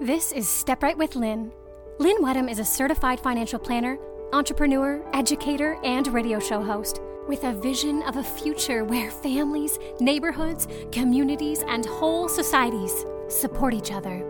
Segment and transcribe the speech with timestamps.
[0.00, 1.52] This is Step Right with Lynn.
[1.98, 3.98] Lynn Wedham is a certified financial planner,
[4.32, 10.68] entrepreneur, educator, and radio show host with a vision of a future where families, neighborhoods,
[10.90, 14.20] communities, and whole societies support each other.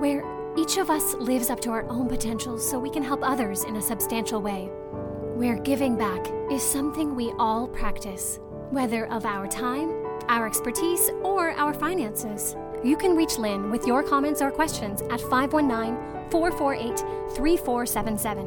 [0.00, 0.24] Where
[0.58, 3.76] each of us lives up to our own potential so we can help others in
[3.76, 4.64] a substantial way.
[5.36, 9.92] Where giving back is something we all practice, whether of our time,
[10.28, 12.56] our expertise, or our finances.
[12.82, 16.98] You can reach Lynn with your comments or questions at 519 448
[17.36, 18.46] 3477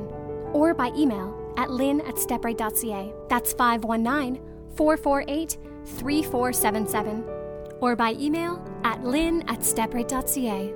[0.53, 3.13] or by email at lynn at stepright.ca.
[3.29, 4.41] That's 519
[4.75, 7.23] 448 3477
[7.79, 10.73] or by email at lynn at stepright.ca.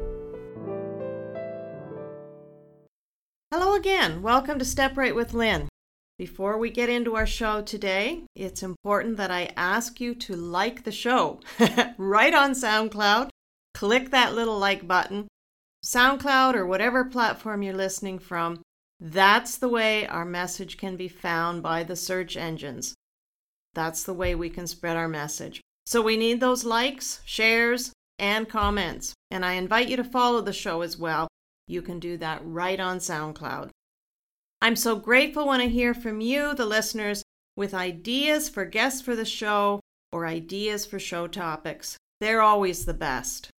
[3.51, 4.21] Hello again.
[4.21, 5.67] Welcome to Step Right with Lynn.
[6.19, 10.83] Before we get into our show today, it's important that I ask you to like
[10.83, 11.39] the show
[11.97, 13.29] right on SoundCloud.
[13.77, 15.27] Click that little like button.
[15.85, 18.63] SoundCloud or whatever platform you're listening from,
[18.99, 22.95] that's the way our message can be found by the search engines.
[23.75, 25.61] That's the way we can spread our message.
[25.85, 29.13] So we need those likes, shares, and comments.
[29.29, 31.27] And I invite you to follow the show as well.
[31.67, 33.69] You can do that right on SoundCloud.
[34.59, 37.21] I'm so grateful when I hear from you, the listeners,
[37.55, 39.81] with ideas for guests for the show
[40.11, 41.95] or ideas for show topics.
[42.19, 43.51] They're always the best.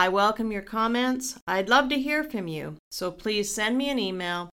[0.00, 1.38] I welcome your comments.
[1.46, 2.78] I'd love to hear from you.
[2.90, 4.48] So please send me an email,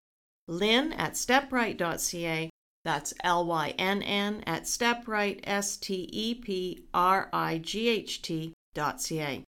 [0.48, 2.50] lynn at stepright.ca.
[2.84, 8.22] That's L Y N N at stepright, S T E P R I G H
[8.22, 9.44] T dot C A.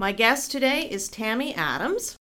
[0.00, 2.16] My guest today is Tammy Adams.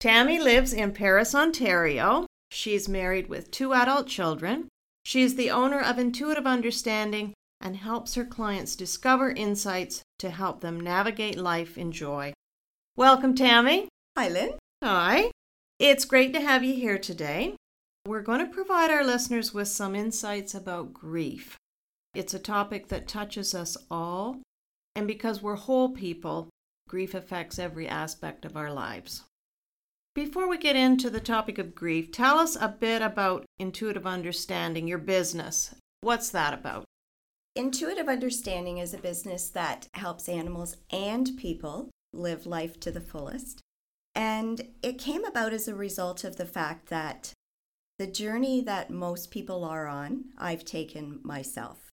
[0.00, 2.24] Tammy lives in Paris, Ontario.
[2.50, 4.68] She's married with two adult children.
[5.04, 10.62] She is the owner of Intuitive Understanding and helps her clients discover insights to help
[10.62, 12.32] them navigate life in joy.
[12.98, 13.88] Welcome, Tammy.
[14.16, 14.52] Hi, Lynn.
[14.82, 15.30] Hi.
[15.78, 17.54] It's great to have you here today.
[18.06, 21.58] We're going to provide our listeners with some insights about grief.
[22.14, 24.40] It's a topic that touches us all,
[24.94, 26.48] and because we're whole people,
[26.88, 29.24] grief affects every aspect of our lives.
[30.14, 34.88] Before we get into the topic of grief, tell us a bit about intuitive understanding,
[34.88, 35.74] your business.
[36.00, 36.86] What's that about?
[37.54, 43.60] Intuitive Understanding is a business that helps animals and people live life to the fullest.
[44.14, 47.32] And it came about as a result of the fact that
[47.98, 51.90] the journey that most people are on, I've taken myself.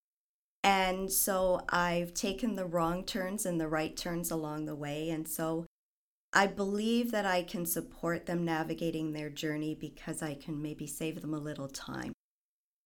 [0.64, 5.10] And so I've taken the wrong turns and the right turns along the way.
[5.10, 5.66] And so
[6.32, 11.22] I believe that I can support them navigating their journey because I can maybe save
[11.22, 12.14] them a little time.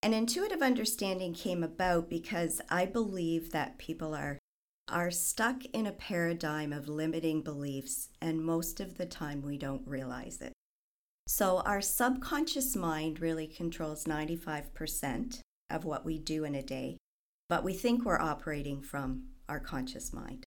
[0.03, 4.37] An intuitive understanding came about because I believe that people are
[4.87, 9.87] are stuck in a paradigm of limiting beliefs and most of the time we don't
[9.87, 10.53] realize it.
[11.27, 16.97] So our subconscious mind really controls 95% of what we do in a day,
[17.49, 20.45] but we think we're operating from our conscious mind.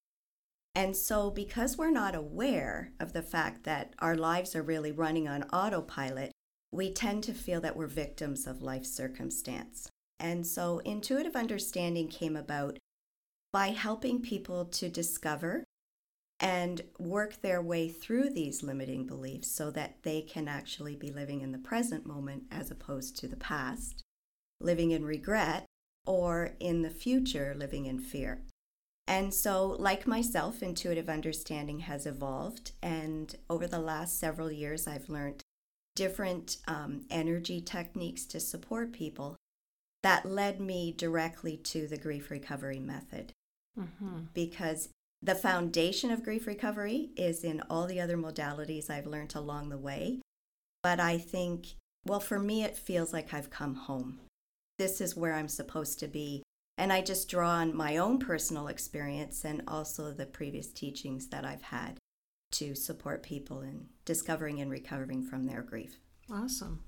[0.73, 5.27] And so, because we're not aware of the fact that our lives are really running
[5.27, 6.31] on autopilot,
[6.71, 9.89] we tend to feel that we're victims of life circumstance.
[10.19, 12.77] And so, intuitive understanding came about
[13.51, 15.63] by helping people to discover
[16.39, 21.41] and work their way through these limiting beliefs so that they can actually be living
[21.41, 24.01] in the present moment as opposed to the past,
[24.59, 25.65] living in regret,
[26.05, 28.41] or in the future, living in fear.
[29.07, 32.71] And so, like myself, intuitive understanding has evolved.
[32.81, 35.43] And over the last several years, I've learned
[35.95, 39.35] different um, energy techniques to support people
[40.01, 43.33] that led me directly to the grief recovery method.
[43.79, 44.19] Mm-hmm.
[44.33, 44.89] Because
[45.21, 49.77] the foundation of grief recovery is in all the other modalities I've learned along the
[49.77, 50.19] way.
[50.81, 54.19] But I think, well, for me, it feels like I've come home.
[54.79, 56.41] This is where I'm supposed to be.
[56.77, 61.45] And I just draw on my own personal experience and also the previous teachings that
[61.45, 61.97] I've had
[62.53, 65.99] to support people in discovering and recovering from their grief.
[66.31, 66.83] Awesome.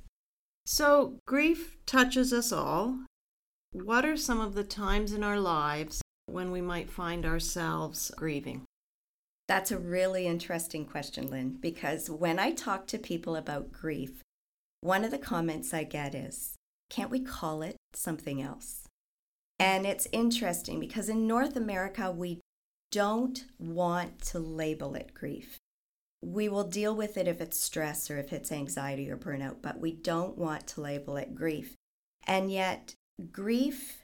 [0.66, 3.06] So, grief touches us all.
[3.72, 6.03] What are some of the times in our lives
[6.34, 8.64] when we might find ourselves grieving?
[9.48, 14.22] That's a really interesting question, Lynn, because when I talk to people about grief,
[14.82, 16.56] one of the comments I get is,
[16.90, 18.88] can't we call it something else?
[19.60, 22.42] And it's interesting because in North America, we
[22.92, 25.58] don't want to label it grief.
[26.22, 29.80] We will deal with it if it's stress or if it's anxiety or burnout, but
[29.80, 31.76] we don't want to label it grief.
[32.26, 32.96] And yet,
[33.32, 34.03] grief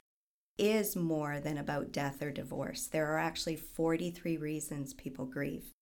[0.60, 2.86] is more than about death or divorce.
[2.86, 5.72] There are actually 43 reasons people grieve.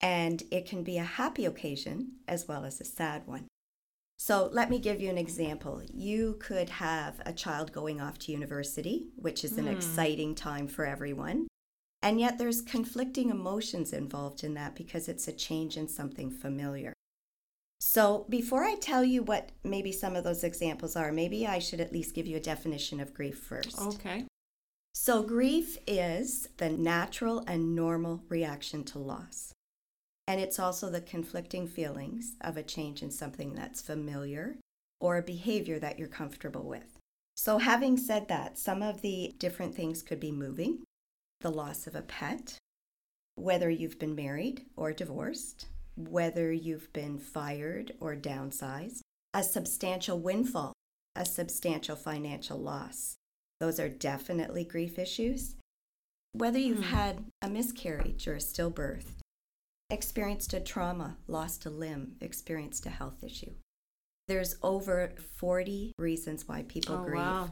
[0.00, 3.46] And it can be a happy occasion as well as a sad one.
[4.16, 5.82] So, let me give you an example.
[5.92, 9.72] You could have a child going off to university, which is an Hmm.
[9.72, 11.48] exciting time for everyone.
[12.00, 16.92] And yet, there's conflicting emotions involved in that because it's a change in something familiar.
[17.86, 21.82] So, before I tell you what maybe some of those examples are, maybe I should
[21.82, 23.78] at least give you a definition of grief first.
[23.78, 24.24] Okay.
[24.94, 29.52] So, grief is the natural and normal reaction to loss.
[30.26, 34.56] And it's also the conflicting feelings of a change in something that's familiar
[34.98, 36.98] or a behavior that you're comfortable with.
[37.36, 40.84] So, having said that, some of the different things could be moving,
[41.42, 42.56] the loss of a pet,
[43.34, 49.00] whether you've been married or divorced, whether you've been fired or downsized,
[49.32, 50.72] a substantial windfall,
[51.16, 53.16] a substantial financial loss.
[53.60, 55.56] Those are definitely grief issues.
[56.32, 56.94] Whether you've Hmm.
[56.94, 59.14] had a miscarriage or a stillbirth,
[59.90, 63.54] experienced a trauma, lost a limb, experienced a health issue.
[64.26, 67.14] There's over 40 reasons why people Oh, grieve.
[67.16, 67.50] wow.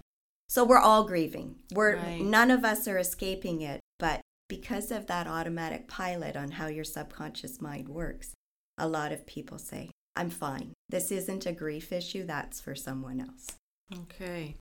[0.48, 1.60] So we're all grieving.
[1.72, 2.20] We're Right.
[2.20, 4.20] none of us are escaping it, but
[4.52, 8.34] because of that automatic pilot on how your subconscious mind works,
[8.76, 10.74] a lot of people say, "I'm fine.
[10.90, 13.46] This isn't a grief issue, that's for someone else."
[13.90, 14.56] Okay.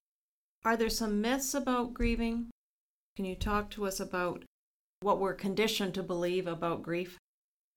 [0.63, 2.51] Are there some myths about grieving?
[3.17, 4.45] Can you talk to us about
[5.01, 7.17] what we're conditioned to believe about grief?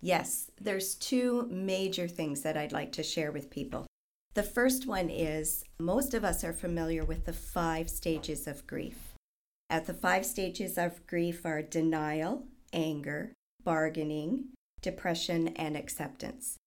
[0.00, 3.86] Yes, there's two major things that I'd like to share with people.
[4.34, 9.13] The first one is most of us are familiar with the five stages of grief.
[9.74, 13.32] At the five stages of grief are denial, anger,
[13.64, 14.50] bargaining,
[14.80, 16.58] depression, and acceptance.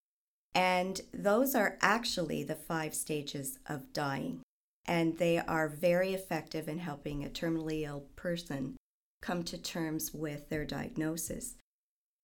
[0.54, 4.42] And those are actually the five stages of dying.
[4.86, 8.76] And they are very effective in helping a terminally ill person
[9.22, 11.56] come to terms with their diagnosis.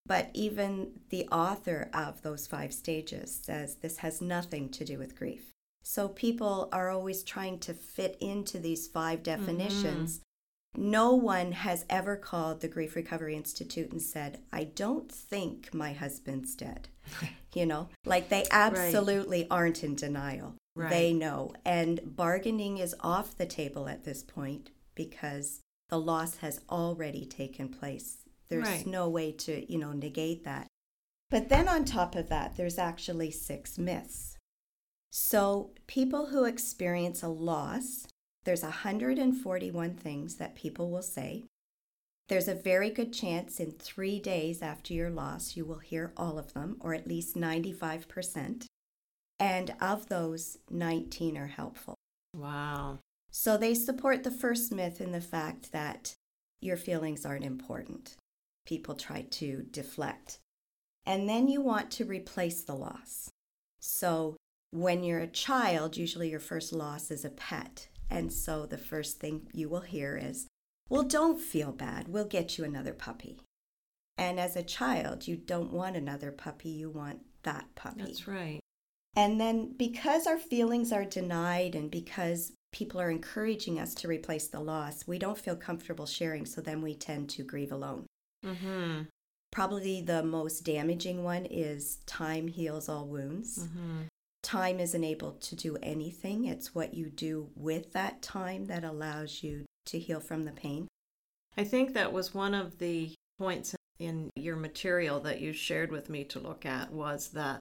[0.06, 5.16] But even the author of those five stages says this has nothing to do with
[5.16, 5.50] grief.
[5.82, 9.46] So people are always trying to fit into these five mm-hmm.
[9.46, 10.20] definitions.
[10.76, 15.94] No one has ever called the Grief Recovery Institute and said, I don't think my
[15.94, 16.88] husband's dead.
[17.54, 20.56] you know, like they absolutely aren't in denial.
[20.76, 20.90] Right.
[20.90, 21.54] They know.
[21.64, 27.70] And bargaining is off the table at this point because the loss has already taken
[27.70, 28.18] place.
[28.50, 28.88] There's Right.
[28.88, 30.68] no way to, you know, negate that.
[31.30, 34.38] But then on top of that, there's actually six myths.
[35.12, 38.08] So people who experience a loss,
[38.44, 41.44] there's 141 things that people will say.
[42.30, 46.40] There's a very good chance in three days after your loss, you will hear all
[46.40, 48.66] of them, or at least 95%.
[49.40, 51.96] And of those, 19 are helpful.
[52.34, 53.00] Wow.
[53.30, 56.16] So they support the first myth in the fact that
[56.62, 58.16] your feelings aren't important.
[58.66, 60.40] People try to deflect.
[61.06, 63.30] And then you want to replace the loss.
[63.82, 64.38] So
[64.72, 67.90] when you're a child, usually your first loss is a pet.
[68.10, 70.48] And so the first thing you will hear is,
[70.90, 72.08] well, don't feel bad.
[72.08, 73.40] We'll get you another puppy.
[74.18, 78.04] And as a child, you don't want another puppy, you want that puppy.
[78.04, 78.60] That's right.
[79.16, 84.48] And then because our feelings are denied and because people are encouraging us to replace
[84.48, 88.06] the loss, we don't feel comfortable sharing, so then we tend to grieve alone.
[88.44, 89.04] Mm-hmm.
[89.52, 93.60] Probably the most damaging one is time heals all wounds.
[93.60, 94.02] Mm-hmm.
[94.44, 96.46] Time isn't able to do anything.
[96.46, 100.88] It's what you do with that time that allows you to heal from the pain.
[101.58, 106.10] I think that was one of the points in your material that you shared with
[106.10, 107.60] me to look at was that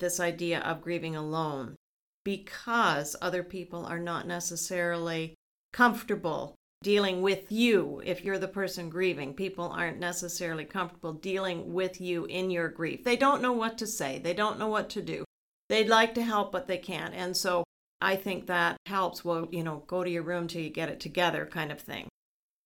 [0.00, 1.76] this idea of grieving alone
[2.24, 5.34] because other people are not necessarily
[5.72, 9.34] comfortable dealing with you if you're the person grieving.
[9.34, 13.04] People aren't necessarily comfortable dealing with you in your grief.
[13.04, 15.24] They don't know what to say, they don't know what to do.
[15.72, 17.14] They'd like to help, but they can't.
[17.14, 17.64] And so
[17.98, 19.24] I think that helps.
[19.24, 22.08] Well, you know, go to your room till you get it together, kind of thing.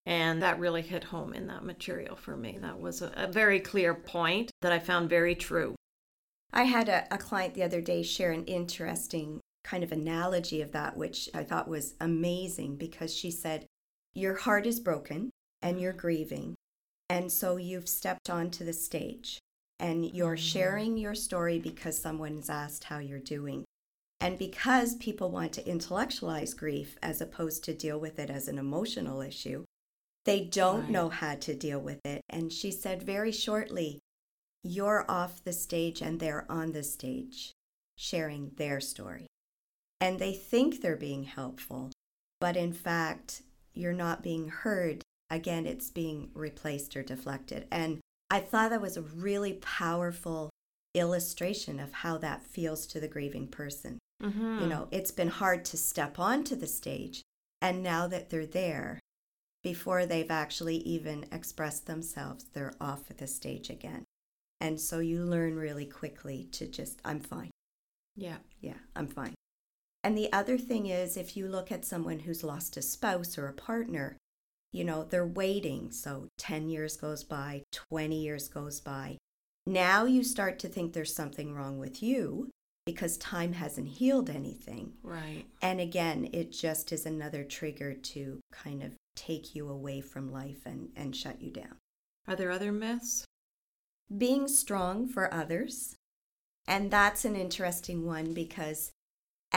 [0.06, 2.58] And that really hit home in that material for me.
[2.60, 5.76] That was a, a very clear point that I found very true.
[6.52, 10.72] I had a, a client the other day share an interesting kind of analogy of
[10.72, 13.66] that, which I thought was amazing because she said,
[14.14, 15.30] Your heart is broken
[15.62, 16.56] and you're grieving.
[17.08, 19.38] And so you've stepped onto the stage
[19.78, 20.52] and you're Mhm.
[20.52, 23.64] sharing your story because someone's asked how you're doing.
[24.20, 28.58] And because people want to intellectualize grief as opposed to deal with it as an
[28.58, 29.64] emotional issue,
[30.24, 30.90] they don't Right.
[30.90, 32.22] know how to deal with it.
[32.28, 34.00] And she said very shortly,
[34.62, 37.52] you're off the stage and they're on the stage
[37.96, 39.26] sharing their story.
[40.00, 41.92] And they think they're being helpful,
[42.40, 43.42] but in fact,
[43.72, 45.02] you're not being heard.
[45.30, 47.68] Again, it's being replaced or deflected.
[47.70, 50.50] And I thought that was a really powerful
[50.94, 53.98] illustration of how that feels to the grieving person.
[54.22, 54.60] Mm-hmm.
[54.60, 57.22] You know, it's been hard to step onto the stage,
[57.60, 58.98] and now that they're there,
[59.62, 64.04] before they've actually even expressed themselves, they're off at the stage again.
[64.60, 67.50] And so you learn really quickly to just, I'm fine.
[68.14, 68.38] Yeah.
[68.60, 69.34] Yeah, I'm fine.
[70.02, 73.48] And the other thing is, if you look at someone who's lost a spouse or
[73.48, 74.16] a partner,
[74.76, 75.90] you know, they're waiting.
[75.90, 79.16] So 10 years goes by, 20 years goes by.
[79.66, 82.50] Now you start to think there's something wrong with you
[82.84, 84.92] because time hasn't healed anything.
[85.02, 85.44] Right.
[85.62, 90.66] And again, it just is another trigger to kind of take you away from life
[90.66, 91.78] and, and shut you down.
[92.28, 93.24] Are there other myths?
[94.16, 95.96] Being strong for others.
[96.68, 98.92] And that's an interesting one because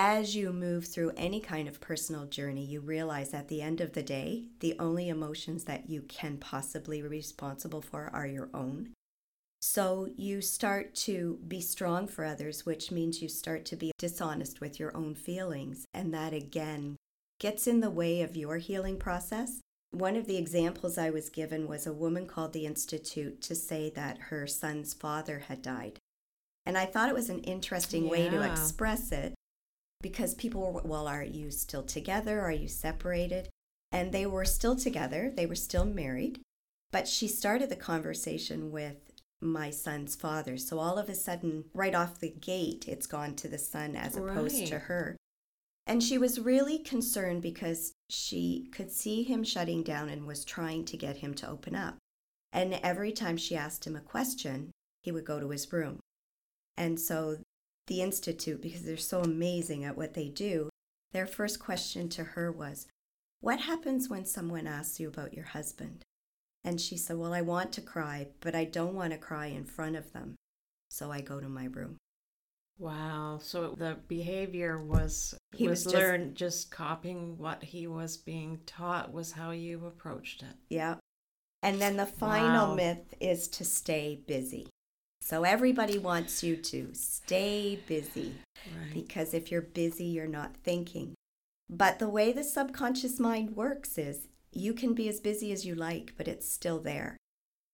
[0.02, 3.92] as you move through any kind of personal journey, you realize at the end of
[3.92, 8.92] the day, the only emotions that you can possibly be responsible for are your own.
[9.60, 14.62] So you start to be strong for others, which means you start to be dishonest
[14.62, 15.84] with your own feelings.
[15.94, 16.96] And that again
[17.38, 19.60] gets in the way of your healing process.
[19.92, 23.92] One of the examples I was given was a woman called the Institute to say
[23.98, 26.00] that her son's father had died.
[26.66, 29.34] And I thought it was an interesting way to express it
[30.02, 32.42] because people were, well, are you still together?
[32.42, 33.50] Are you separated?
[33.92, 36.40] And they were still together, they were still married.
[36.92, 38.98] But she started the conversation with
[39.42, 40.58] my son's father.
[40.58, 44.16] So all of a sudden, right off the gate, it's gone to the son as
[44.16, 45.16] opposed to her.
[45.88, 50.86] And she was really concerned because she could see him shutting down and was trying
[50.86, 51.98] to get him to open up.
[52.52, 56.00] And every time she asked him a question, he would go to his room.
[56.78, 57.38] And so
[57.90, 60.70] the Institute, because they're so amazing at what they do,
[61.12, 62.88] their first question to her was,
[63.42, 66.04] What happens when someone asks you about your husband?
[66.64, 69.66] And she said, Well, I want to cry, but I don't want to cry in
[69.66, 70.36] front of them.
[70.90, 71.98] So I go to my room.
[72.78, 73.40] Wow.
[73.44, 78.62] So the behavior was He was, was just- learned just copying what he was being
[78.66, 80.56] taught was how you approached it.
[80.70, 80.96] Yeah.
[81.62, 82.76] And then the final Wow.
[82.76, 84.69] myth is to stay busy.
[85.30, 88.34] So everybody wants you to stay busy
[88.66, 88.92] Right.
[88.92, 91.14] because if you're busy, you're not thinking.
[91.70, 95.76] But the way the subconscious mind works is you can be as busy as you
[95.76, 97.16] like, but it's still there.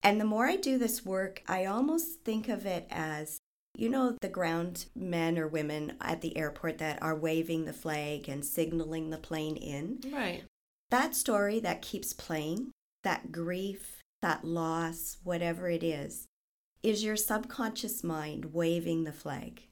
[0.04, 3.38] And the more I do this work, I almost think of it as
[3.74, 8.28] you know, the ground men or women at the airport that are waving the flag
[8.28, 10.02] and signaling the plane in.
[10.12, 10.44] Right.
[10.92, 12.72] That story that keeps playing,
[13.04, 16.26] that grief, that loss, whatever it is,
[16.84, 19.64] is your subconscious mind waving the flag.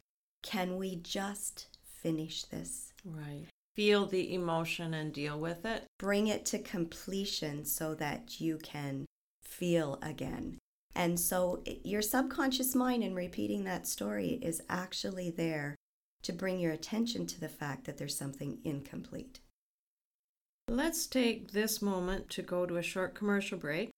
[0.42, 2.94] Can we just finish this?
[3.06, 3.46] Right.
[3.76, 5.86] Feel the emotion and deal with it.
[5.98, 9.06] Bring it to completion so that you can
[9.42, 10.58] feel again.
[10.96, 15.76] And so your subconscious mind, in repeating that story, is actually there
[16.22, 19.40] to bring your attention to the fact that there's something incomplete.
[20.70, 23.90] Let's take this moment to go to a short commercial break.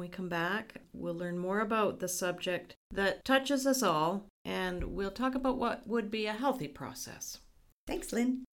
[0.00, 4.28] And when we come back, we'll learn more about the subject that touches us all,
[4.46, 7.40] and we'll talk about what would be a healthy process.
[7.86, 8.46] Thanks, Lynn.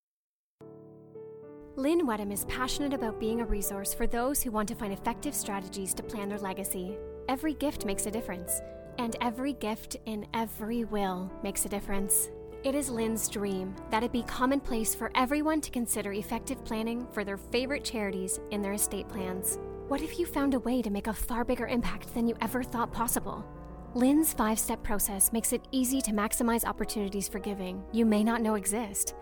[1.77, 5.33] Lynn Wedham is passionate about being a resource for those who want to find effective
[5.33, 6.97] strategies to plan their legacy.
[7.29, 8.59] Every gift makes a difference,
[8.97, 12.29] and every gift in every will makes a difference.
[12.65, 17.23] It is Lynn's dream that it be commonplace for everyone to consider effective planning for
[17.23, 19.57] their favorite charities in their estate plans.
[19.87, 22.61] What if you found a way to make a far bigger impact than you ever
[22.61, 23.45] thought possible?
[23.93, 28.41] Lynn's five step process makes it easy to maximize opportunities for giving you may not
[28.41, 29.15] know exist.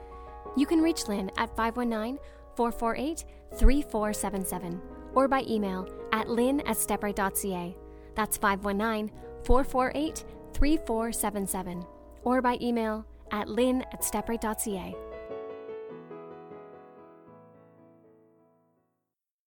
[0.57, 2.17] You can reach Lynn at 519
[2.55, 3.25] 448
[3.60, 4.81] 3477
[5.13, 7.77] or by email at lynn at stepright.ca.
[8.15, 11.86] That's 519 448 3477
[12.24, 14.95] or by email at lynn at stepright.ca.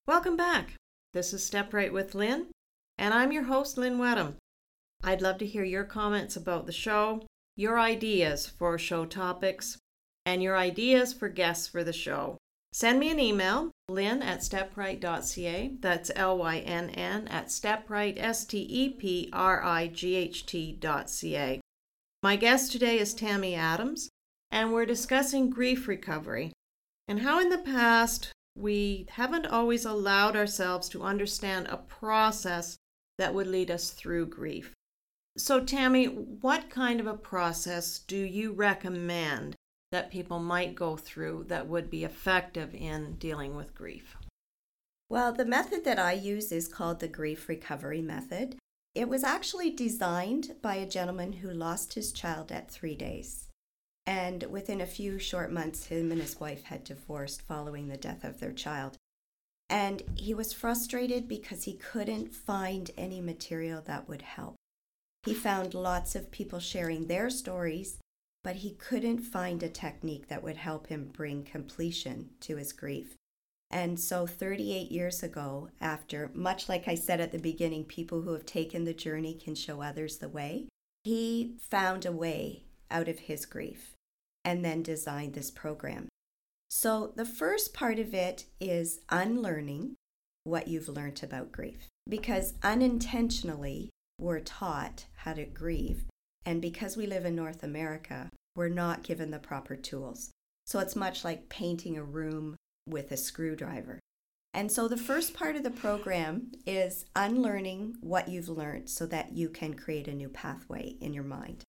[0.07, 0.79] Welcome back.
[1.15, 2.49] This is Step Right with Lynn,
[2.99, 4.37] and I'm your host, Lynn Wedham.
[5.03, 7.25] I'd love to hear your comments about the show,
[7.57, 9.79] your ideas for show topics,
[10.27, 12.37] and your ideas for guests for the show.
[12.75, 15.77] Send me an email, lynn at stepright.ca.
[15.81, 20.45] That's L Y N N at stepright, S T E P R I G H
[20.45, 21.59] T dot C A.
[22.23, 24.11] My guest today is Tammy Adams,
[24.51, 26.53] and we're discussing grief recovery
[27.09, 32.77] and how in the past we haven't always allowed ourselves to understand a process
[33.19, 34.75] that would lead us through grief.
[35.37, 39.55] So, Tammy, what kind of a process do you recommend
[39.93, 44.17] that people might go through that would be effective in dealing with grief?
[45.09, 48.57] Well, the method that I use is called the grief recovery method.
[48.95, 53.48] It was actually designed by a gentleman who lost his child at three days.
[54.09, 58.25] And within a few short months, him and his wife had divorced following the death
[58.25, 58.97] of their child.
[59.69, 64.57] And he was frustrated because he couldn't find any material that would help.
[65.25, 67.99] He found lots of people sharing their stories,
[68.43, 73.15] but he couldn't find a technique that would help him bring completion to his grief.
[73.71, 78.33] And so, 38 years ago, after, much like I said at the beginning, people who
[78.33, 80.67] have taken the journey can show others the way,
[81.05, 83.98] he found a way out of his grief
[84.49, 86.09] and then designed this program.
[86.71, 89.97] So, the first part of it is unlearning
[90.45, 96.05] what you've learned about grief because unintentionally we're taught how to grieve.
[96.47, 100.31] And because we live in North America, we're not given the proper tools.
[100.65, 102.57] So, it's much like painting a room
[102.89, 104.01] with a screwdriver.
[104.55, 109.37] And so, the first part of the program is unlearning what you've learned so that
[109.37, 111.65] you can create a new pathway in your mind.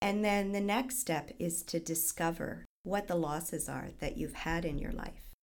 [0.00, 4.64] And then the next step is to discover what the losses are that you've had
[4.64, 5.34] in your life.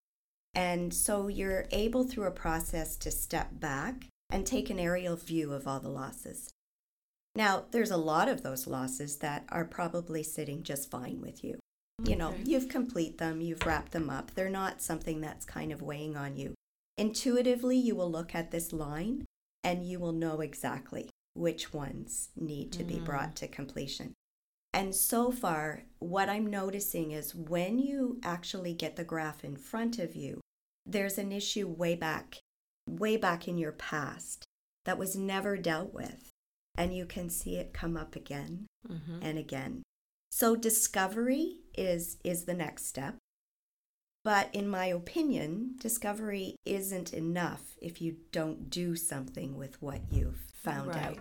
[0.54, 5.52] And so you're able through a process to step back and take an aerial view
[5.52, 6.50] of all the losses.
[7.36, 11.60] Now, there's a lot of those losses that are probably sitting just fine with you.
[12.02, 12.12] Okay.
[12.12, 14.32] You know, you've complete them, you've wrapped them up.
[14.32, 16.56] They're not something that's kind of weighing on you.
[16.98, 19.26] Intuitively, you will look at this line
[19.64, 22.88] and you will know exactly which ones need to mm.
[22.88, 24.14] be brought to completion.
[24.76, 30.00] And so far, what I'm noticing is when you actually get the graph in front
[30.00, 30.42] of you,
[30.86, 32.40] there's an issue way back,
[32.88, 34.44] way back in your past
[34.84, 36.30] that was never dealt with.
[36.78, 39.20] And you can see it come up again mm-hmm.
[39.22, 39.82] and again.
[40.30, 43.16] So discovery is is the next step.
[44.26, 50.44] But in my opinion, discovery isn't enough if you don't do something with what you've
[50.54, 51.06] found right.
[51.06, 51.20] out.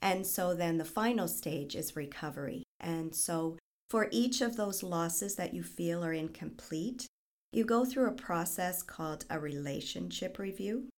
[0.00, 2.62] And so then the final stage is recovery.
[2.82, 3.56] And so
[3.88, 7.06] for each of those losses that you feel are incomplete,
[7.52, 10.88] you go through a process called a relationship review.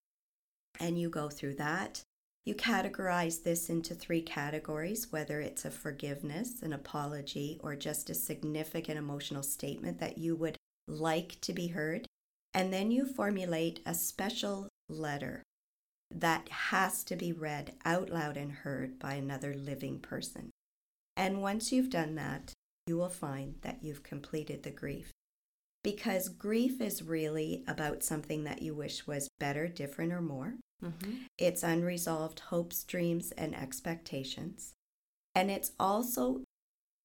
[0.80, 2.02] And you go through that.
[2.46, 8.14] You categorize this into three categories whether it's a forgiveness, an apology, or just a
[8.14, 12.06] significant emotional statement that you would like to be heard.
[12.52, 15.42] And then you formulate a special letter
[16.14, 20.50] that has to be read out loud and heard by another living person.
[21.16, 22.52] And once you've done that,
[22.86, 25.10] you will find that you've completed the grief.
[25.82, 30.54] Because grief is really about something that you wish was better, different, or more.
[30.82, 31.12] Mm-hmm.
[31.38, 34.72] It's unresolved hopes, dreams, and expectations.
[35.34, 36.42] And it's also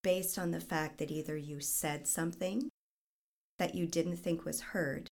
[0.01, 2.69] based on the fact that either you said something
[3.57, 5.09] that you didn't think was heard,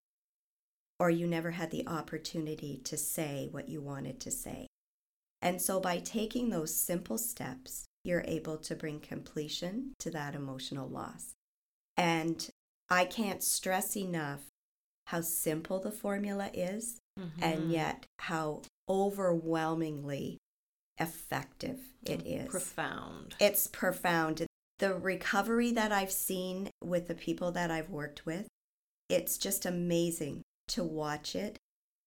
[0.98, 4.66] or you never had the opportunity to say what you wanted to say.
[5.40, 10.88] And so, by taking those simple steps, you're able to bring completion to that emotional
[10.88, 11.34] loss.
[11.96, 12.48] And
[12.90, 14.40] I can't stress enough
[15.06, 17.42] how simple the formula is mm-hmm.
[17.42, 20.38] and yet how overwhelmingly
[20.98, 22.48] effective it is.
[22.48, 23.34] Profound.
[23.40, 24.46] It's profound.
[24.78, 28.46] The recovery that I've seen with the people that I've worked with,
[29.08, 31.56] it's just amazing to watch it.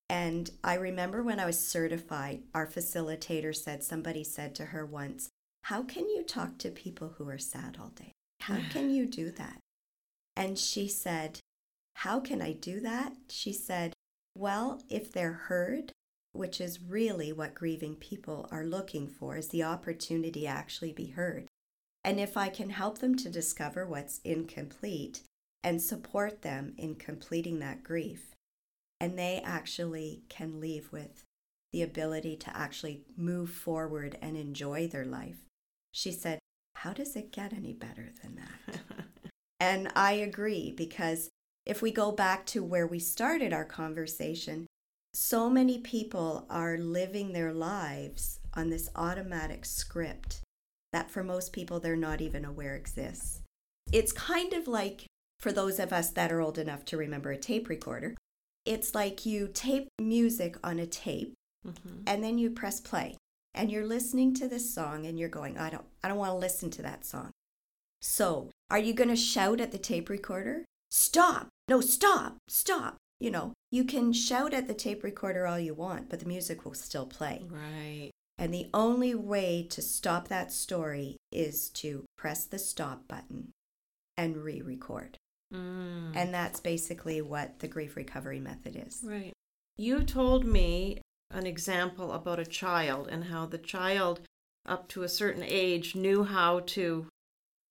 [0.09, 5.29] And I remember when I was certified, our facilitator said, somebody said to her once,
[5.63, 8.11] how can you talk to people who are sad all day?
[8.41, 9.59] How can you do that?
[10.35, 11.39] And she said,
[11.95, 13.13] How can I do that?
[13.29, 13.93] She said,
[14.35, 15.91] Well, if they're heard,
[16.33, 21.07] which is really what grieving people are looking for, is the opportunity to actually be
[21.07, 21.47] heard.
[22.03, 25.21] And if I can help them to discover what's incomplete
[25.63, 28.31] and support them in completing that grief,
[28.99, 31.23] and they actually can leave with
[31.71, 35.37] the ability to actually move forward and enjoy their life,
[35.91, 36.39] she said,
[36.75, 38.79] How does it get any better than that?
[39.59, 41.29] and I agree because
[41.65, 44.67] if we go back to where we started our conversation,
[45.13, 50.41] so many people are living their lives on this automatic script
[50.93, 53.41] that for most people they're not even aware exists.
[53.91, 55.05] It's kind of like
[55.39, 58.15] for those of us that are old enough to remember a tape recorder,
[58.65, 61.33] it's like you tape music on a tape
[61.65, 62.03] mm-hmm.
[62.05, 63.17] and then you press play
[63.53, 66.37] and you're listening to this song and you're going, I don't I don't want to
[66.37, 67.31] listen to that song.
[68.01, 70.65] So, are you going to shout at the tape recorder?
[70.89, 71.49] Stop.
[71.67, 72.37] No, stop.
[72.47, 72.97] Stop.
[73.19, 76.65] You know, you can shout at the tape recorder all you want, but the music
[76.65, 77.43] will still play.
[77.47, 78.09] Right.
[78.39, 83.51] And the only way to stop that story is to press the stop button
[84.17, 85.17] and re record.
[85.53, 86.15] Mm.
[86.15, 89.01] And that's basically what the grief recovery method is.
[89.03, 89.33] Right.
[89.77, 91.01] You told me
[91.33, 94.21] an example about a child and how the child
[94.65, 97.07] up to a certain age knew how to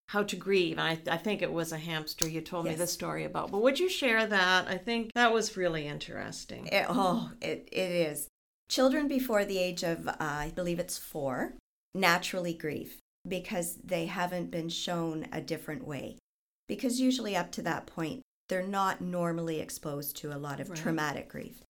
[0.09, 0.77] how to grieve.
[0.77, 2.73] I, I think it was a hamster you told yes.
[2.73, 3.53] me the story about.
[3.53, 4.67] But would you share that?
[4.67, 6.67] I think that was really interesting.
[6.67, 8.27] It, oh, it, it is.
[8.69, 11.55] Children before the age of, uh, I believe it's four,
[11.95, 12.97] naturally grieve
[13.29, 16.17] because they haven't been shown a different way.
[16.67, 20.79] Because usually up to that point, they're not normally exposed to a lot of right.
[20.79, 21.63] traumatic grief.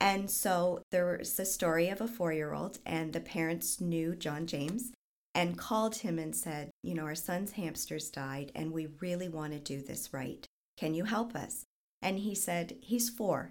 [0.00, 4.14] And so there was the story of a four year old, and the parents knew
[4.14, 4.92] John James
[5.34, 9.52] and called him and said, You know, our son's hamsters died, and we really want
[9.52, 10.46] to do this right.
[10.76, 11.64] Can you help us?
[12.00, 13.50] And he said, He's four.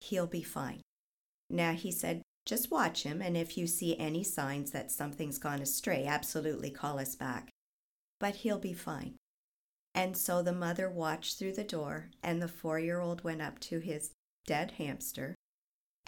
[0.00, 0.82] He'll be fine.
[1.50, 5.60] Now, he said, just watch him, and if you see any signs that something's gone
[5.60, 7.50] astray, absolutely call us back.
[8.18, 9.16] But he'll be fine.
[9.94, 13.58] And so the mother watched through the door, and the four year old went up
[13.60, 14.12] to his
[14.46, 15.34] dead hamster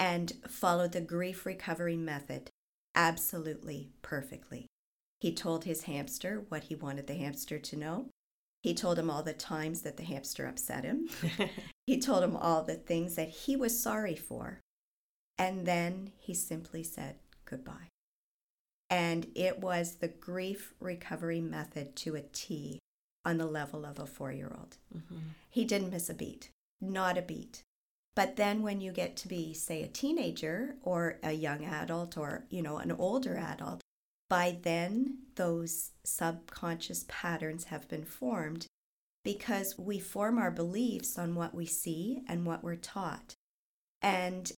[0.00, 2.50] and followed the grief recovery method
[2.94, 4.66] absolutely perfectly.
[5.20, 8.08] He told his hamster what he wanted the hamster to know.
[8.62, 11.08] He told him all the times that the hamster upset him.
[11.86, 14.60] he told him all the things that he was sorry for.
[15.38, 17.88] And then he simply said goodbye.
[18.88, 22.80] And it was the grief recovery method to a T
[23.24, 24.78] on the level of a four year old.
[24.96, 25.18] Mm-hmm.
[25.50, 27.62] He didn't miss a beat, not a beat.
[28.16, 32.44] But then when you get to be, say, a teenager or a young adult or,
[32.50, 33.80] you know, an older adult,
[34.28, 38.66] by then those subconscious patterns have been formed
[39.24, 43.34] because we form our beliefs on what we see and what we're taught.
[44.02, 44.50] And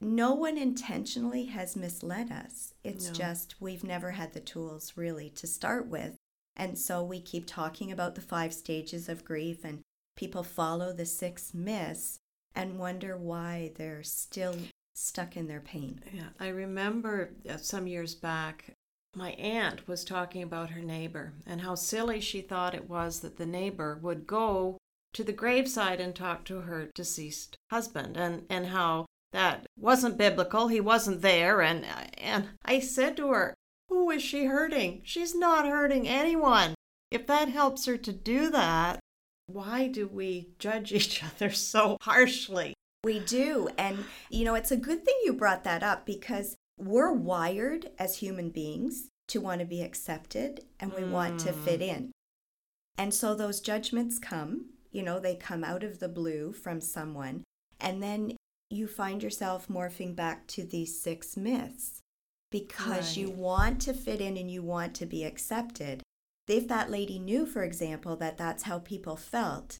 [0.00, 2.74] no one intentionally has misled us.
[2.82, 3.12] It's no.
[3.12, 6.16] just we've never had the tools really to start with.
[6.56, 9.80] And so we keep talking about the five stages of grief, and
[10.16, 12.18] people follow the six myths
[12.54, 14.56] and wonder why they're still
[14.94, 16.00] stuck in their pain.
[16.12, 18.74] Yeah, I remember uh, some years back,
[19.14, 23.36] my aunt was talking about her neighbor and how silly she thought it was that
[23.36, 24.78] the neighbor would go
[25.14, 30.68] to the graveside and talk to her deceased husband, and, and how that wasn't biblical.
[30.68, 31.60] He wasn't there.
[31.62, 31.84] And,
[32.18, 33.54] and I said to her,
[33.88, 35.02] Who is she hurting?
[35.04, 36.74] She's not hurting anyone.
[37.10, 39.00] If that helps her to do that,
[39.52, 42.74] why do we judge each other so harshly?
[43.02, 43.68] We do.
[43.78, 48.18] And, you know, it's a good thing you brought that up because we're wired as
[48.18, 51.10] human beings to want to be accepted and we mm.
[51.10, 51.88] want to fit mm.
[51.88, 52.12] in.
[52.98, 57.44] And so those judgments come, you know, they come out of the blue from someone.
[57.80, 58.36] And then
[58.68, 62.00] you find yourself morphing back to these six myths
[62.50, 63.16] because right.
[63.16, 66.02] you want to fit in and you want to be accepted.
[66.50, 69.78] If that lady knew, for example, that that's how people felt,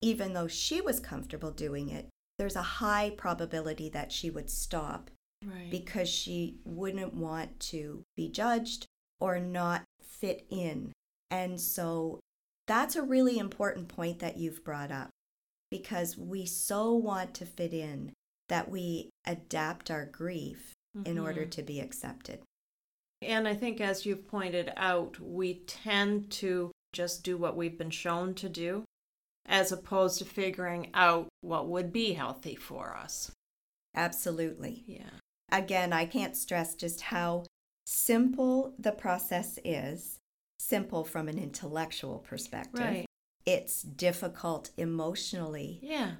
[0.00, 2.08] even though she was comfortable doing it,
[2.38, 5.10] there's a high probability that she would stop
[5.44, 5.72] right.
[5.72, 8.86] because she wouldn't want to be judged
[9.18, 10.92] or not fit in.
[11.32, 12.20] And so
[12.68, 15.10] that's a really important point that you've brought up
[15.68, 18.12] because we so want to fit in
[18.48, 21.10] that we adapt our grief mm-hmm.
[21.10, 22.38] in order to be accepted.
[23.20, 27.90] And I think, as you've pointed out, we tend to just do what we've been
[27.90, 28.84] shown to do
[29.46, 33.30] as opposed to figuring out what would be healthy for us.
[33.94, 34.84] Absolutely.
[34.86, 35.10] Yeah.
[35.50, 37.44] Again, I can't stress just how
[37.86, 40.18] simple the process is,
[40.58, 42.84] simple from an intellectual perspective.
[42.84, 43.08] Right
[43.48, 45.78] it's difficult emotionally.
[45.82, 46.12] Yeah.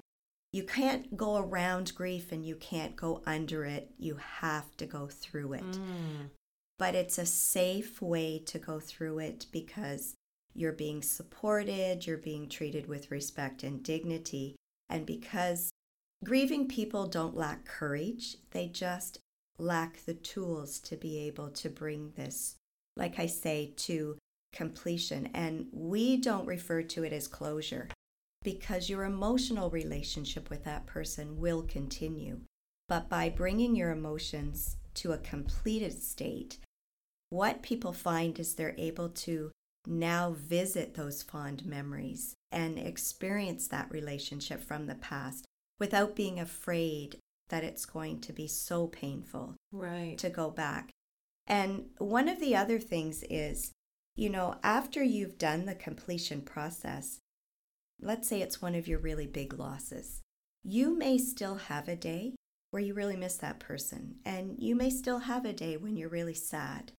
[0.51, 3.91] You can't go around grief and you can't go under it.
[3.99, 5.71] You have to go through it.
[5.71, 6.29] Mm.
[6.79, 10.15] But it's a safe way to go through it because
[10.55, 14.55] you're being supported, you're being treated with respect and dignity.
[14.89, 15.69] And because
[16.23, 19.19] grieving people don't lack courage, they just
[19.59, 22.55] lack the tools to be able to bring this,
[22.95, 24.17] like I say, to
[24.53, 25.29] completion.
[25.33, 27.89] And we don't refer to it as closure
[28.41, 32.39] because your emotional relationship with that person will continue.
[32.87, 36.57] But by bringing your emotions to a completed state,
[37.29, 39.51] what people find is they're able to
[39.87, 45.45] now visit those fond memories and experience that relationship from the past
[45.79, 47.17] without being afraid
[47.49, 50.91] that it's going to be so painful right to go back.
[51.47, 53.71] And one of the other things is
[54.19, 57.19] you know, after you've done the completion process,
[58.01, 60.19] let's say it's one of your really big losses,
[60.61, 62.35] you may still have a day
[62.71, 66.09] where you really miss that person, and you may still have a day when you're
[66.09, 66.91] really sad.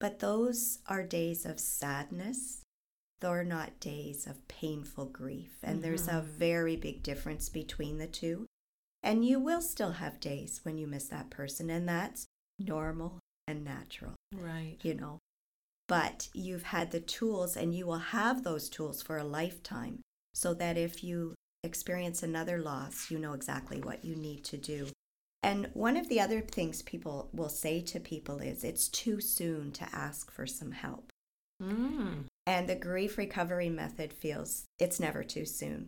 [0.00, 2.62] But those are days of sadness.
[3.20, 5.58] They're not days of painful grief.
[5.62, 5.82] And mm-hmm.
[5.82, 6.38] there's a mm-hmm.
[6.38, 8.46] very big difference between the two.
[9.02, 12.26] And you will still have days when you miss that person, and that's
[12.58, 14.78] normal and natural, Right.
[14.82, 15.18] you know.
[15.86, 20.00] But you've had the tools, and you will have those tools for a lifetime
[20.32, 24.88] so that if you experience another loss, you know exactly what you need to do.
[25.44, 29.72] And one of the other things people will say to people is it's too soon
[29.72, 31.12] to ask for some help.
[31.62, 32.24] Mm.
[32.46, 35.86] And the grief recovery method feels it's never too soon.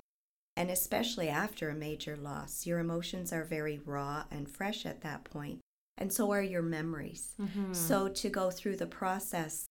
[0.59, 5.25] And especially after a major loss, your emotions are very raw and fresh at that
[5.25, 5.61] point,
[5.97, 7.35] and so are your memories.
[7.39, 7.75] Mhm.
[7.75, 9.65] So to go through the process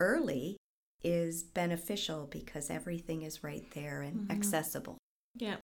[0.00, 0.58] early
[1.02, 4.32] is beneficial because everything is right there and Mhm.
[4.36, 4.98] accessible.
[5.34, 5.56] Yeah.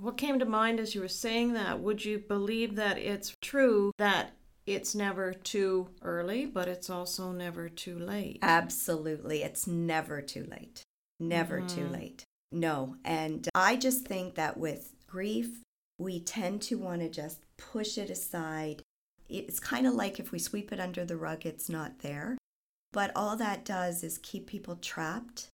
[0.00, 1.80] What came to mind as you were saying that?
[1.80, 4.32] Would you believe that it's true that
[4.64, 8.38] it's never too early, but it's also never too late?
[8.40, 9.42] Absolutely.
[9.42, 10.82] It's never too late.
[11.18, 11.92] Never too Mhm.
[11.92, 12.24] late.
[12.50, 12.96] No.
[13.04, 15.62] And I just think that with grief,
[15.98, 18.82] we tend to want to just push it aside.
[19.28, 22.38] It's kind of like if we sweep it under the rug, it's not there.
[22.92, 25.48] But all that does is keep people trapped,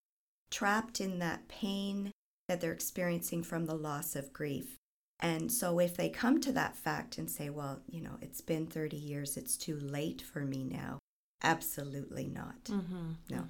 [0.50, 2.12] trapped in that pain
[2.48, 4.76] that they're experiencing from the loss of grief.
[5.20, 8.66] And so if they come to that fact and say, well, you know, it's been
[8.66, 10.98] 30 years, it's too late for me now,
[11.42, 12.64] absolutely not.
[12.64, 13.12] Mm-hmm.
[13.30, 13.44] No.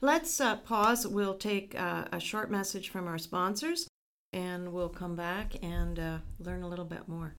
[0.00, 1.06] Let's uh, pause.
[1.06, 3.88] We'll take uh, a short message from our sponsors
[4.32, 7.34] and we'll come back and uh, learn a little bit more.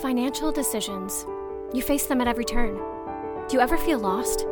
[0.00, 1.26] Financial decisions.
[1.74, 2.91] You face them at every turn.
[3.52, 4.46] Do you ever feel lost?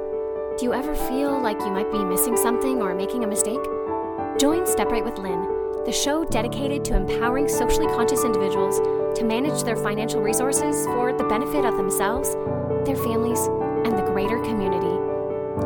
[0.59, 3.65] Do you ever feel like you might be missing something or making a mistake?
[4.39, 5.41] Join Step Right with Lynn,
[5.87, 8.79] the show dedicated to empowering socially conscious individuals
[9.19, 12.35] to manage their financial resources for the benefit of themselves,
[12.85, 13.41] their families,
[13.87, 14.95] and the greater community.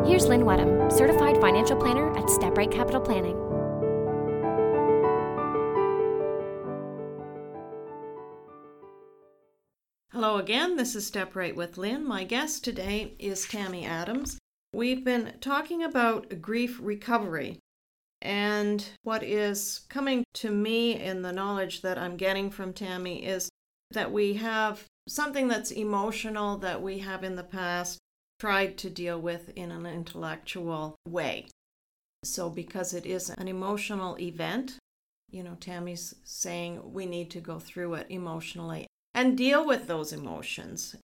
[0.07, 3.44] Here's Lynn Wedham, certified financial planner at Step Right Capital Planning.
[10.25, 10.75] Hello again.
[10.75, 12.03] This is Step Right with Lynn.
[12.03, 14.39] My guest today is Tammy Adams.
[14.73, 17.59] We've been talking about grief recovery.
[18.23, 23.51] And what is coming to me in the knowledge that I'm getting from Tammy is
[23.91, 27.99] that we have something that's emotional that we have in the past
[28.39, 31.45] tried to deal with in an intellectual way.
[32.23, 34.79] So, because it is an emotional event,
[35.29, 40.11] you know, Tammy's saying we need to go through it emotionally and deal with those
[40.11, 40.95] emotions,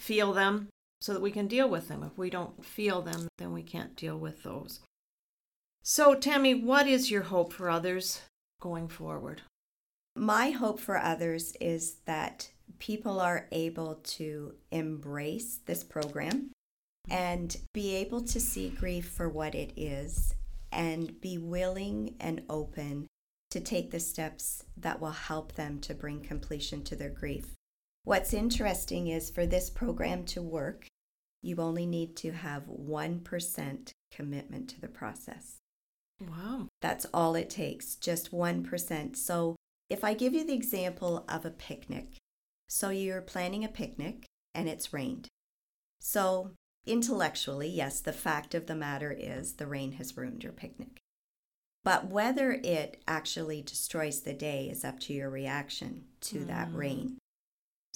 [0.00, 0.68] feel them
[1.02, 2.02] so that we can deal with them.
[2.02, 4.80] If we don't feel them, then we can't deal with those.
[5.82, 8.22] So, Tammy, what is your hope for others
[8.60, 9.42] going forward?
[10.16, 16.50] My hope for others is that people are able to embrace this program
[17.10, 20.34] and be able to see grief for what it is
[20.72, 23.06] and be willing and open
[23.50, 27.54] to take the steps that will help them to bring completion to their grief.
[28.08, 30.86] What's interesting is for this program to work,
[31.42, 35.58] you only need to have 1% commitment to the process.
[36.18, 36.68] Wow.
[36.80, 39.14] That's all it takes, just 1%.
[39.14, 39.56] So
[39.90, 42.16] if I give you the example of a picnic,
[42.66, 45.28] so you're planning a picnic and it's rained.
[46.00, 46.52] So
[46.86, 50.98] intellectually, yes, the fact of the matter is the rain has ruined your picnic.
[51.84, 56.74] But whether it actually destroys the day is up to your reaction to that Mm.
[56.74, 57.18] rain.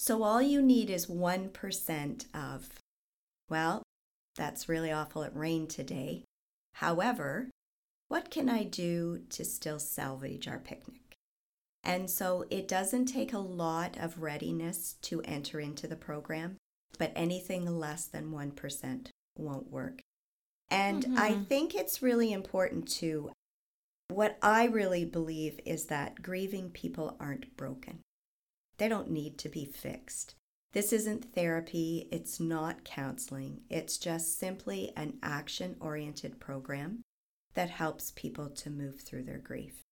[0.03, 2.69] So all you need is 1% of,
[3.49, 3.83] well,
[4.35, 5.23] that's really awful.
[5.23, 6.25] It rained today.
[6.73, 7.49] However,
[8.09, 11.15] what can I do to still salvage our picnic?
[11.85, 16.57] And so it doesn't take a lot of readiness to enter into the program,
[16.99, 20.01] but anything less than 1% won't work.
[20.69, 21.47] And I Mhm.
[21.47, 23.31] think it's really important to
[24.09, 28.01] what I really believe is that grieving people aren't broken.
[28.77, 30.35] They don't need to be fixed.
[30.73, 33.61] This isn't therapy, it's not counseling.
[33.69, 37.03] It's just simply an action oriented program
[37.53, 39.83] that helps people to move through their grief.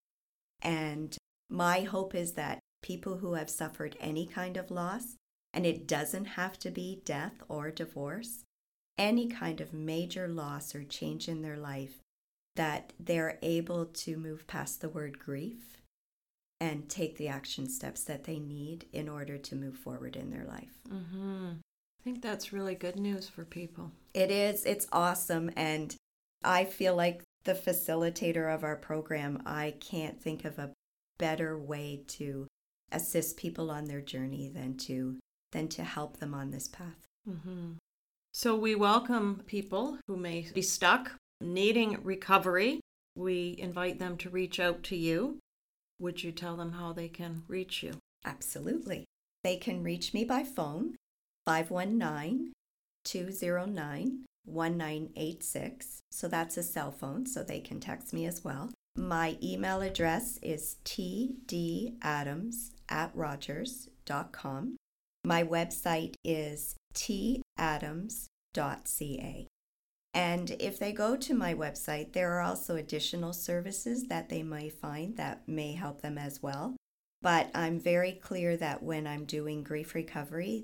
[0.61, 1.15] And
[1.49, 5.17] my hope is that people who have suffered any kind of loss,
[5.53, 8.43] and it doesn't have to be death or divorce,
[8.97, 11.99] any kind of major loss or change in their life,
[12.55, 15.80] that they're able to move past the word grief
[16.61, 20.45] and take the action steps that they need in order to move forward in their
[20.45, 20.79] life.
[20.87, 21.53] Mm-hmm.
[21.53, 23.91] I think that's really good news for people.
[24.13, 25.49] It is, it's awesome.
[25.57, 25.95] And
[26.43, 30.71] I feel like the facilitator of our program, I can't think of a
[31.17, 32.47] better way to
[32.91, 35.17] assist people on their journey than to
[35.51, 37.05] than to help them on this path.
[37.27, 37.73] Mm-hmm.
[38.33, 42.79] So we welcome people who may be stuck, needing recovery,
[43.15, 45.39] we invite them to reach out to you,
[46.01, 47.93] would you tell them how they can reach you?
[48.25, 49.05] Absolutely.
[49.43, 50.95] They can reach me by phone,
[51.45, 52.51] 519
[53.05, 55.99] 209 1986.
[56.11, 58.71] So that's a cell phone, so they can text me as well.
[58.95, 64.75] My email address is tdadams at rogers.com.
[65.23, 68.27] My website is tadams.ca.
[70.13, 74.69] And if they go to my website, there are also additional services that they may
[74.69, 76.75] find that may help them as well.
[77.21, 80.63] But I'm very clear that when I'm doing grief recovery,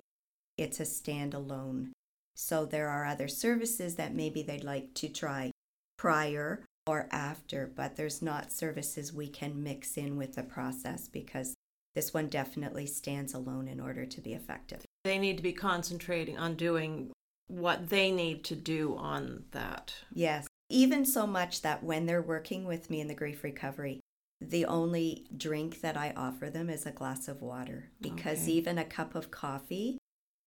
[0.57, 1.91] it's a standalone.
[2.35, 5.51] So there are other services that maybe they'd like to try
[5.97, 11.55] prior or after, but there's not services we can mix in with the process because
[11.95, 14.83] this one definitely stands alone in order to be effective.
[15.03, 17.11] They need to be concentrating on doing
[17.47, 19.93] what they need to do on that.
[20.13, 23.99] Yes, even so much that when they're working with me in the grief recovery,
[24.39, 28.51] the only drink that I offer them is a glass of water because Okay.
[28.51, 29.97] even a cup of coffee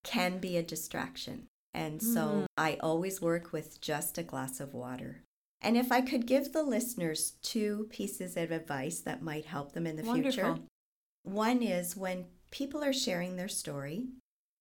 [0.05, 1.47] can be a distraction.
[1.75, 2.47] And so Mhm.
[2.57, 5.25] I always work with just a glass of water.
[5.61, 9.87] And if I could give the listeners two pieces of advice that might help them
[9.87, 10.59] in the future,
[11.23, 14.09] one is when people are sharing their story,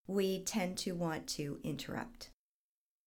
[0.10, 2.32] we tend to want to interrupt.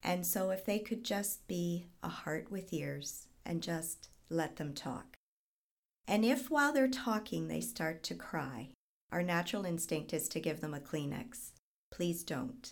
[0.04, 4.72] And so if they could just be a heart with ears and just let them
[4.72, 5.16] talk.
[6.06, 8.68] And if while they're talking they start to cry,
[9.10, 11.50] our natural instinct is to give them a Kleenex.
[11.90, 12.70] Please don't.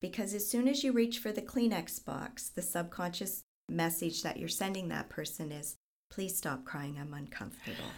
[0.00, 4.48] Because as soon as you reach for the Kleenex box, the subconscious message that you're
[4.48, 5.74] sending that person is,
[6.08, 7.90] please stop crying, I'm uncomfortable.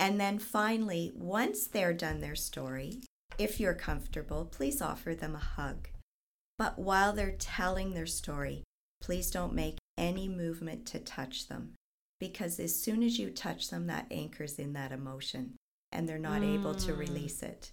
[0.00, 3.02] And then finally, once they're done their story,
[3.38, 5.88] if you're comfortable, please offer them a hug.
[6.58, 8.62] But while they're telling their story,
[9.00, 11.74] please don't make any movement to touch them.
[12.20, 15.56] Because as soon as you touch them, that anchors in that emotion
[15.90, 16.98] and they're not able to Mm.
[16.98, 17.72] release it.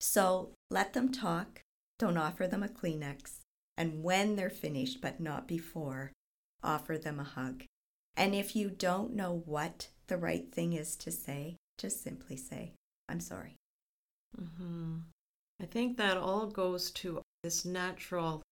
[0.00, 1.62] So let them talk.
[1.98, 3.40] Don't offer them a Kleenex.
[3.76, 6.12] And when they're finished, but not before,
[6.62, 7.64] offer them a hug.
[8.16, 12.74] And if you don't know what the right thing is to say, just simply say,
[13.08, 13.56] I'm sorry.
[14.36, 14.96] Hmm
[15.62, 18.42] I think that all goes to this natural,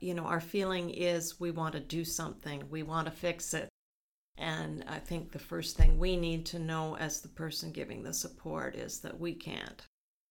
[0.00, 3.68] you know, our feeling is we want to do something, we want to fix it.
[4.38, 8.14] And I think the first thing we need to know as the person giving the
[8.14, 9.82] support is that we can't.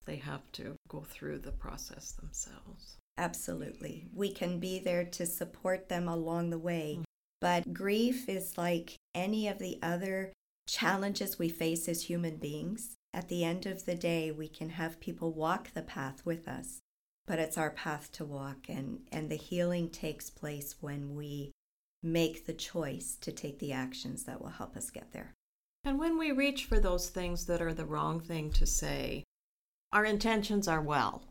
[0.06, 2.98] They have to go through the process themselves.
[3.18, 4.08] Absolutely.
[4.14, 6.98] We can be there to support them along the way.
[7.00, 7.04] Mm.
[7.42, 10.34] But grief is like any of the other
[10.68, 12.96] challenges we face as human beings.
[13.14, 16.80] At the end of the day, we can have people walk the path with us,
[17.28, 18.68] but it's our path to walk.
[18.68, 21.52] And, and the healing takes place when we
[22.02, 25.34] make the choice to take the actions that will help us get there.
[25.84, 29.24] And when we reach for those things that are the wrong thing to say,
[29.92, 31.24] our intentions are well.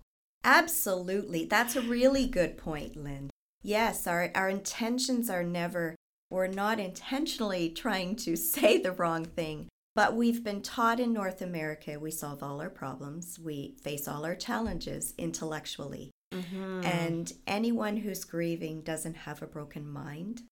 [0.45, 1.45] Absolutely.
[1.45, 3.31] That's a really good point, Lynn.
[3.63, 5.97] Yes, our, our intentions are never,
[6.31, 11.43] we're not intentionally trying to say the wrong thing, but we've been taught in North
[11.43, 16.11] America we solve all our problems, we face all our challenges intellectually.
[16.33, 16.85] Mm-hmm.
[16.85, 20.43] And anyone who's grieving doesn't have a broken mind,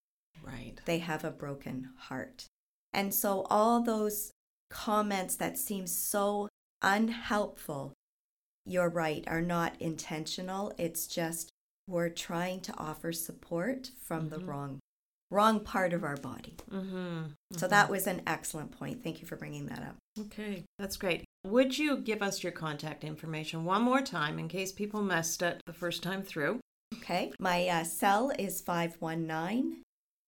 [0.42, 0.74] right.
[0.84, 2.46] they have a broken heart.
[2.92, 4.30] And so all those
[4.70, 6.48] comments that seem so
[6.82, 7.94] unhelpful,
[8.66, 10.72] you're right, are not intentional.
[10.76, 11.50] It's just
[11.88, 14.46] we're trying to offer support from the Mhm.
[14.46, 14.80] wrong
[15.30, 16.54] wrong part of our body.
[16.70, 17.22] Mm-hmm.
[17.52, 19.02] So that was an excellent point.
[19.02, 19.96] Thank you for bringing that up.
[20.18, 21.24] Okay, that's great.
[21.44, 25.60] Would you give us your contact information one more time in case people missed it
[25.66, 26.60] the first time through?
[26.96, 27.32] Okay.
[27.38, 29.82] My uh, cell is 519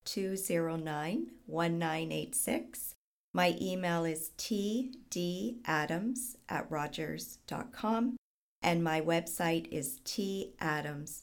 [0.05, 2.95] 209 1986.
[3.35, 8.17] My email is tdadams at rogers.com.
[8.62, 11.23] And my website is tadams.ca.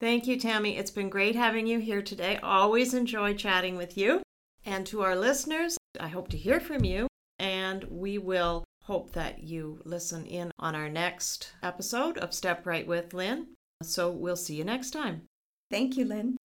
[0.00, 0.76] Thank you, Tammy.
[0.76, 2.38] It's been great having you here today.
[2.42, 4.22] Always enjoy chatting with you.
[4.66, 7.06] And to our listeners, I hope to hear from you,
[7.38, 12.86] and we will hope that you listen in on our next episode of Step Right
[12.86, 13.48] with Lynn.
[13.82, 15.22] So we'll see you next time.
[15.70, 16.36] Thank you, Lynn.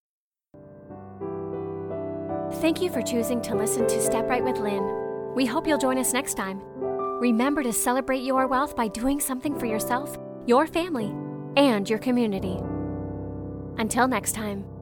[2.62, 5.34] Thank you for choosing to listen to Step Right with Lynn.
[5.36, 6.62] We hope you'll join us next time.
[7.20, 11.14] Remember to celebrate your wealth by doing something for yourself, your family,
[11.56, 12.60] and your community.
[13.80, 14.78] Until next time.